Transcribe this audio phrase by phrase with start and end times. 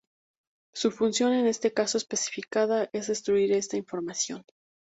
[0.73, 4.41] Su función, en este caso especificada, es destruir esta información.